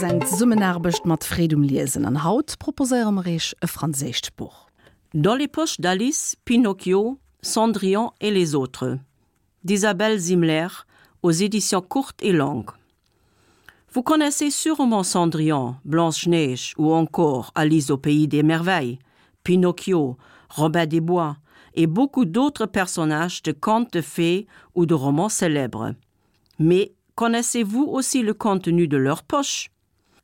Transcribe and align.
Summenarbecht 0.00 1.04
mat 1.04 1.24
Fredum 1.24 1.62
lesen 1.62 2.06
an 2.06 2.24
Haut 2.24 2.56
e. 2.56 3.36
Dans 5.12 5.34
les 5.34 5.48
poches 5.48 5.78
d'Alice, 5.78 6.36
Pinocchio, 6.46 7.18
Cendrillon 7.42 8.10
et 8.22 8.30
les 8.30 8.54
autres 8.54 8.98
d'Isabelle 9.62 10.18
Zimler 10.18 10.68
aux 11.22 11.32
éditions 11.32 11.82
courtes 11.82 12.22
et 12.22 12.32
longues. 12.32 12.70
Vous 13.92 14.02
connaissez 14.02 14.50
sûrement 14.50 15.02
Cendrillon, 15.02 15.76
Blanche-Neige 15.84 16.72
ou 16.78 16.94
encore 16.94 17.52
Alice 17.54 17.90
au 17.90 17.98
pays 17.98 18.26
des 18.26 18.42
merveilles, 18.42 18.98
Pinocchio, 19.44 20.16
Robin 20.48 20.86
des 20.86 21.00
Bois 21.00 21.36
et 21.74 21.86
beaucoup 21.86 22.24
d'autres 22.24 22.64
personnages 22.64 23.42
de 23.42 23.52
contes 23.52 23.92
de 23.92 24.00
fées 24.00 24.46
ou 24.74 24.86
de 24.86 24.94
romans 24.94 25.28
célèbres. 25.28 25.94
Mais 26.58 26.94
connaissez-vous 27.16 27.84
aussi 27.84 28.22
le 28.22 28.32
contenu 28.32 28.88
de 28.88 28.96
leur 28.96 29.24
poche 29.24 29.70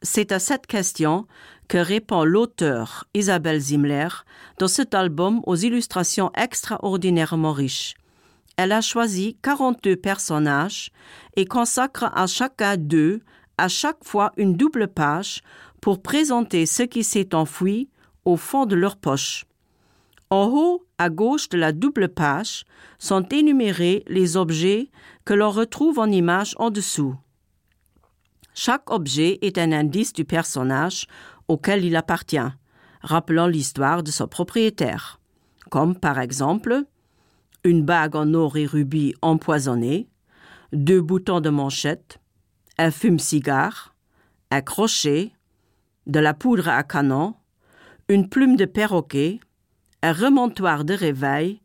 C'est 0.02 0.32
à 0.32 0.38
cette 0.38 0.66
question 0.66 1.26
que 1.68 1.78
répond 1.78 2.24
l'auteur 2.24 3.06
Isabelle 3.14 3.60
Zimler 3.60 4.08
dans 4.58 4.68
cet 4.68 4.94
album 4.94 5.40
aux 5.46 5.56
illustrations 5.56 6.30
extraordinairement 6.36 7.52
riches. 7.52 7.94
Elle 8.56 8.72
a 8.72 8.80
choisi 8.80 9.36
42 9.42 9.96
personnages 9.96 10.90
et 11.36 11.44
consacre 11.44 12.10
à 12.14 12.26
chacun 12.26 12.76
d'eux 12.76 13.20
à 13.58 13.68
chaque 13.68 14.04
fois 14.04 14.32
une 14.36 14.54
double 14.54 14.88
page 14.88 15.42
pour 15.80 16.02
présenter 16.02 16.66
ce 16.66 16.82
qui 16.82 17.04
s'est 17.04 17.34
enfoui 17.34 17.88
au 18.24 18.36
fond 18.36 18.66
de 18.66 18.74
leur 18.74 18.96
poche. 18.96 19.44
En 20.30 20.46
haut, 20.52 20.84
à 20.98 21.10
gauche 21.10 21.48
de 21.48 21.58
la 21.58 21.72
double 21.72 22.08
page, 22.08 22.64
sont 22.98 23.26
énumérés 23.28 24.02
les 24.08 24.36
objets 24.36 24.90
que 25.24 25.34
l'on 25.34 25.50
retrouve 25.50 25.98
en 25.98 26.10
image 26.10 26.54
en 26.58 26.70
dessous. 26.70 27.14
Chaque 28.58 28.90
objet 28.90 29.38
est 29.42 29.58
un 29.58 29.70
indice 29.70 30.14
du 30.14 30.24
personnage 30.24 31.06
auquel 31.46 31.84
il 31.84 31.94
appartient, 31.94 32.38
rappelant 33.02 33.46
l'histoire 33.46 34.02
de 34.02 34.10
son 34.10 34.26
propriétaire, 34.26 35.20
comme 35.70 35.94
par 35.94 36.18
exemple 36.18 36.84
une 37.64 37.84
bague 37.84 38.16
en 38.16 38.32
or 38.32 38.56
et 38.56 38.64
rubis 38.64 39.14
empoisonnée, 39.20 40.08
deux 40.72 41.02
boutons 41.02 41.40
de 41.40 41.50
manchette, 41.50 42.18
un 42.78 42.90
fume-cigare, 42.90 43.94
un 44.50 44.62
crochet, 44.62 45.32
de 46.06 46.18
la 46.18 46.32
poudre 46.32 46.68
à 46.70 46.82
canon, 46.82 47.34
une 48.08 48.26
plume 48.26 48.56
de 48.56 48.64
perroquet, 48.64 49.38
un 50.02 50.14
remontoir 50.14 50.86
de 50.86 50.94
réveil 50.94 51.60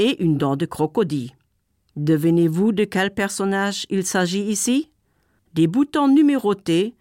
et 0.00 0.20
une 0.20 0.36
dent 0.36 0.56
de 0.56 0.66
crocodile. 0.66 1.30
Devenez-vous 1.94 2.72
de 2.72 2.82
quel 2.82 3.14
personnage 3.14 3.86
il 3.88 4.04
s'agit 4.04 4.42
ici? 4.42 4.90
Des 5.54 5.68
boutons 5.68 6.08
numérotés 6.08 6.94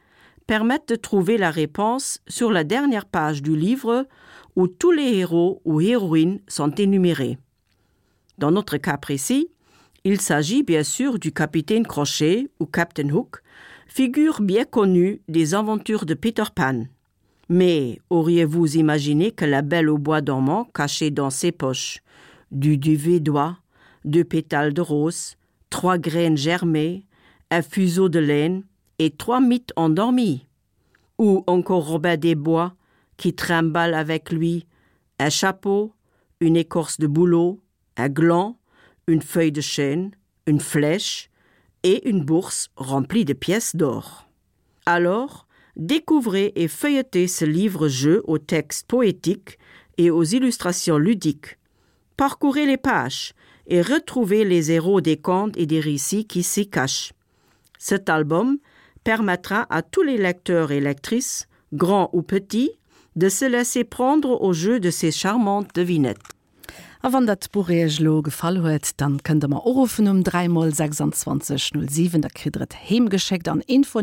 permettent 0.45 0.89
de 0.89 0.95
trouver 0.95 1.37
la 1.37 1.49
réponse 1.49 2.19
sur 2.27 2.51
la 2.51 2.63
dernière 2.63 3.05
page 3.05 3.41
du 3.41 3.55
livre 3.55 4.07
où 4.55 4.67
tous 4.67 4.91
les 4.91 5.17
héros 5.17 5.61
ou 5.65 5.81
héroïnes 5.81 6.39
sont 6.47 6.69
énumérés. 6.69 7.37
Dans 8.37 8.51
notre 8.51 8.77
cas 8.77 8.97
précis, 8.97 9.49
il 10.03 10.21
s'agit 10.21 10.63
bien 10.63 10.83
sûr 10.83 11.17
du 11.17 11.31
capitaine 11.31 11.87
Crochet 11.87 12.49
ou 12.59 12.65
Captain 12.65 13.09
Hook, 13.09 13.41
figure 13.87 14.41
bien 14.41 14.65
connue 14.65 15.21
des 15.27 15.55
aventures 15.55 16.05
de 16.05 16.13
Peter 16.13 16.43
Pan. 16.53 16.83
Mais 17.49 17.99
auriez-vous 18.09 18.77
imaginé 18.77 19.31
que 19.31 19.45
la 19.45 19.61
belle 19.61 19.89
au 19.89 19.97
bois 19.97 20.21
dormant 20.21 20.65
cachée 20.73 21.09
dans 21.09 21.29
ses 21.29 21.51
poches, 21.51 21.99
du 22.51 22.77
duvet 22.77 23.19
d'oie, 23.19 23.57
deux 24.05 24.23
pétales 24.23 24.73
de 24.73 24.81
rose, 24.81 25.37
trois 25.69 25.97
graines 25.97 26.37
germées, 26.37 27.05
un 27.53 27.61
fuseau 27.61 28.09
de 28.09 28.17
laine 28.17 28.63
et 28.97 29.11
trois 29.11 29.39
mythes 29.39 29.73
endormis, 29.75 30.47
ou 31.19 31.43
encore 31.45 31.87
Robin 31.87 32.17
des 32.17 32.33
Bois 32.33 32.73
qui 33.15 33.35
trimballe 33.35 33.93
avec 33.93 34.31
lui 34.31 34.65
un 35.19 35.29
chapeau, 35.29 35.93
une 36.39 36.57
écorce 36.57 36.99
de 36.99 37.05
bouleau, 37.05 37.61
un 37.95 38.09
gland, 38.09 38.57
une 39.05 39.21
feuille 39.21 39.51
de 39.51 39.61
chêne, 39.61 40.15
une 40.47 40.59
flèche 40.59 41.29
et 41.83 42.09
une 42.09 42.25
bourse 42.25 42.71
remplie 42.75 43.23
de 43.23 43.33
pièces 43.33 43.75
d'or. 43.75 44.27
Alors, 44.87 45.45
découvrez 45.75 46.53
et 46.55 46.67
feuilletez 46.67 47.27
ce 47.27 47.45
livre-jeu 47.45 48.23
aux 48.25 48.39
textes 48.39 48.87
poétiques 48.87 49.59
et 49.99 50.09
aux 50.09 50.23
illustrations 50.23 50.97
ludiques. 50.97 51.59
Parcourez 52.17 52.65
les 52.65 52.77
pages 52.77 53.33
et 53.67 53.83
retrouvez 53.83 54.43
les 54.43 54.71
héros 54.71 55.01
des 55.01 55.17
contes 55.17 55.55
et 55.55 55.67
des 55.67 55.79
récits 55.79 56.25
qui 56.25 56.41
s'y 56.41 56.67
cachent. 56.67 57.13
Cet 57.85 58.07
album 58.07 58.59
permettra 59.03 59.67
à 59.69 59.81
tous 59.81 60.03
les 60.03 60.17
lecteurs 60.17 60.71
et 60.71 60.79
lectrices, 60.79 61.49
grands 61.73 62.09
ou 62.13 62.21
petits, 62.21 62.71
de 63.17 63.27
se 63.27 63.43
laisser 63.43 63.83
prendre 63.83 64.41
au 64.41 64.53
jeu 64.53 64.79
de 64.79 64.89
ces 64.89 65.11
charmantes 65.11 65.75
devinettes. 65.75 66.23
A 67.03 67.11
wann 67.11 67.25
dat 67.27 67.49
Boreeglo 67.51 68.21
gefall 68.23 68.61
huet, 68.63 68.93
dann 68.95 69.17
kënnte 69.19 69.49
man 69.51 69.59
ofen 69.67 70.07
um 70.07 70.23
3 70.23 70.47
26 70.71 71.73
07 71.75 72.21
der 72.23 72.31
kridret 72.31 72.71
hemgeschickt 72.71 73.49
an 73.51 73.59
Info 73.67 73.91